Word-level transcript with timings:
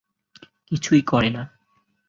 কিছুই 0.67 1.01
করে 1.01 1.29
না। 1.29 1.43